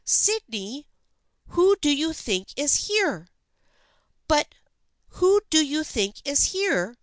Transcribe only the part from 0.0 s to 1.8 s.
"Sydney, who